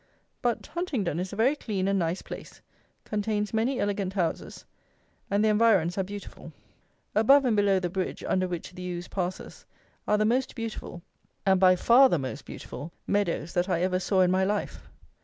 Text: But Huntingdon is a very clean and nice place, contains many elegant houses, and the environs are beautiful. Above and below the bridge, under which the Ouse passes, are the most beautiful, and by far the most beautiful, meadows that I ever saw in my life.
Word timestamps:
But 0.41 0.65
Huntingdon 0.65 1.19
is 1.19 1.31
a 1.31 1.35
very 1.35 1.55
clean 1.55 1.87
and 1.87 1.99
nice 1.99 2.23
place, 2.23 2.59
contains 3.05 3.53
many 3.53 3.79
elegant 3.79 4.13
houses, 4.13 4.65
and 5.29 5.45
the 5.45 5.49
environs 5.49 5.95
are 5.95 6.01
beautiful. 6.03 6.51
Above 7.13 7.45
and 7.45 7.55
below 7.55 7.79
the 7.79 7.87
bridge, 7.87 8.23
under 8.27 8.47
which 8.47 8.73
the 8.73 8.97
Ouse 8.97 9.07
passes, 9.07 9.63
are 10.07 10.17
the 10.17 10.25
most 10.25 10.55
beautiful, 10.55 11.03
and 11.45 11.59
by 11.59 11.75
far 11.75 12.09
the 12.09 12.17
most 12.17 12.45
beautiful, 12.45 12.91
meadows 13.05 13.53
that 13.53 13.69
I 13.69 13.83
ever 13.83 13.99
saw 13.99 14.21
in 14.21 14.31
my 14.31 14.43
life. 14.43 14.89